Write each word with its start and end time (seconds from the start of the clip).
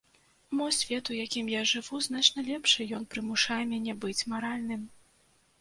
Мой 0.59 0.71
свет, 0.77 1.11
у 1.13 1.17
якім 1.25 1.51
я 1.53 1.59
жыву, 1.71 2.01
значна 2.07 2.45
лепшы, 2.49 2.89
ён 3.01 3.07
прымушае 3.15 3.61
мяне 3.75 3.93
быць 4.07 4.19
маральным. 4.33 4.83